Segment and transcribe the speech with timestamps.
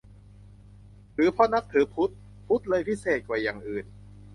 [1.13, 2.11] หรือเพราะนับถือพุทธ
[2.47, 3.85] พุทธเลยพิเศษกว่าอย่างอื่น?